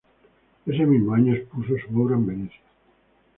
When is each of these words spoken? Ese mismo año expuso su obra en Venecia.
Ese 0.65 0.83
mismo 0.87 1.13
año 1.13 1.31
expuso 1.31 1.73
su 1.77 2.01
obra 2.01 2.15
en 2.15 2.25
Venecia. 2.25 2.59